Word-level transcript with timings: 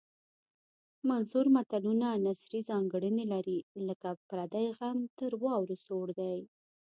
منثور 1.09 1.45
متلونه 1.55 2.07
نثري 2.25 2.59
ځانګړنې 2.69 3.25
لري 3.33 3.59
لکه 3.87 4.09
پردی 4.27 4.67
غم 4.77 4.99
تر 5.19 5.31
واورو 5.43 5.75
سوړ 5.85 6.07
دی 6.19 6.39